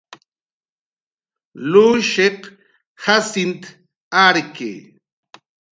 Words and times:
Lushiq 1.71 2.39
Jacint 3.03 3.61
arki 4.25 4.71